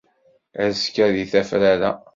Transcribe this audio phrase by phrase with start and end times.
[0.63, 1.91] Azekka di tafrara.